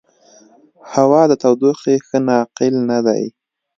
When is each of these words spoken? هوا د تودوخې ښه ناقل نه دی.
هوا 0.93 1.21
د 1.27 1.33
تودوخې 1.41 1.95
ښه 2.07 2.17
ناقل 2.27 2.75
نه 2.89 2.99
دی. 3.05 3.23